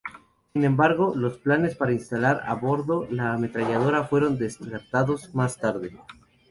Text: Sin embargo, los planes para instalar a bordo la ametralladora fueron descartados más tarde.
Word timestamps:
Sin 0.51 0.63
embargo, 0.65 1.13
los 1.15 1.37
planes 1.37 1.75
para 1.75 1.91
instalar 1.91 2.41
a 2.47 2.55
bordo 2.55 3.05
la 3.11 3.35
ametralladora 3.35 4.03
fueron 4.05 4.39
descartados 4.39 5.35
más 5.35 5.57
tarde. 5.59 5.95